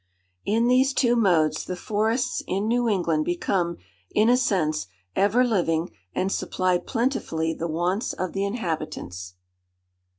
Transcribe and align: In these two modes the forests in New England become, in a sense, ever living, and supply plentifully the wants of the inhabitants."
In 0.45 0.67
these 0.67 0.95
two 0.95 1.15
modes 1.15 1.63
the 1.63 1.75
forests 1.75 2.41
in 2.47 2.67
New 2.67 2.89
England 2.89 3.23
become, 3.23 3.77
in 4.09 4.29
a 4.29 4.35
sense, 4.35 4.87
ever 5.15 5.43
living, 5.43 5.91
and 6.15 6.31
supply 6.31 6.79
plentifully 6.79 7.53
the 7.53 7.67
wants 7.67 8.11
of 8.13 8.33
the 8.33 8.43
inhabitants." 8.43 9.35